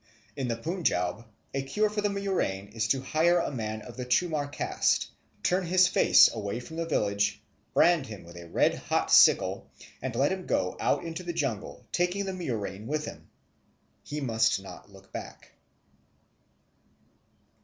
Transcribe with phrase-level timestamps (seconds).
[0.35, 4.03] In the Punjaub a cure for the murrain is to hire a man of the
[4.05, 5.11] Chamar caste,
[5.43, 7.39] turn his face away from the village,
[7.75, 9.69] brand him with a red hot sickle,
[10.01, 13.29] and let him go out into the jungle taking the murrain with him.
[14.01, 15.51] He must not look back.